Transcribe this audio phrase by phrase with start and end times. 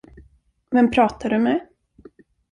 [0.71, 1.67] Vem pratar du med?